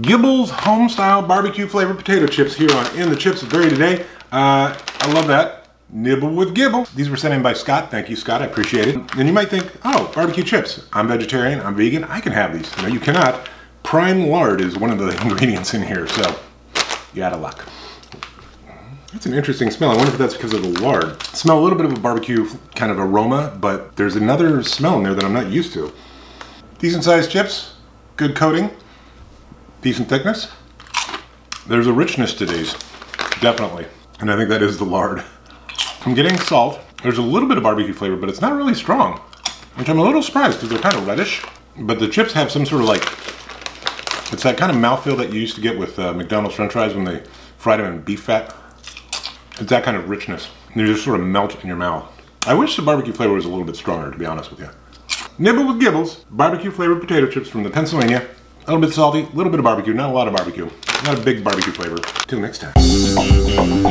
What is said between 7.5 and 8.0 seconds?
Scott.